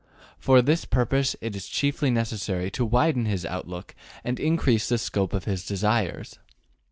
[0.39, 3.93] For this purpose it is chiefly necessary to widen his outlook
[4.23, 6.39] and increase the scope of his desires.